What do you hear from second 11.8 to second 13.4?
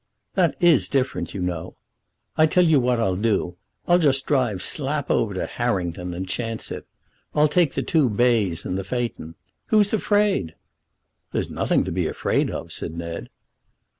to be afraid of," said Ned.